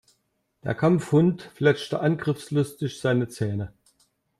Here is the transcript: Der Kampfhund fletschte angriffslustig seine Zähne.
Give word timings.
Der 0.63 0.73
Kampfhund 0.73 1.43
fletschte 1.53 1.99
angriffslustig 1.99 2.99
seine 2.99 3.27
Zähne. 3.27 3.71